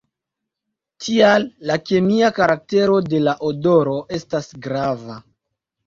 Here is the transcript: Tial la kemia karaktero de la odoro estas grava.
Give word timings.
Tial 1.07 1.45
la 1.73 1.77
kemia 1.91 2.31
karaktero 2.39 2.99
de 3.13 3.23
la 3.29 3.39
odoro 3.53 3.97
estas 4.21 4.53
grava. 4.69 5.25